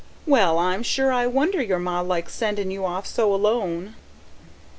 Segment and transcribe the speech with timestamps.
[0.25, 3.93] "Well, I'm sure I wonder your ma likes sendin' you off so alone."